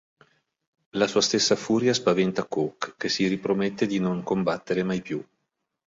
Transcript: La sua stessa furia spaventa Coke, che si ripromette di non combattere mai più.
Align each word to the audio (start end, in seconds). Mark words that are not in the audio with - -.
La 0.95 1.05
sua 1.05 1.21
stessa 1.21 1.55
furia 1.55 1.93
spaventa 1.93 2.47
Coke, 2.47 2.95
che 2.97 3.07
si 3.07 3.27
ripromette 3.27 3.85
di 3.85 3.99
non 3.99 4.23
combattere 4.23 4.81
mai 4.81 4.99
più. 5.03 5.23